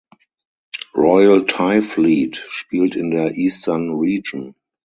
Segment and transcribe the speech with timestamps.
[0.95, 4.55] Royal Thai Fleet spielt in der Eastern Region.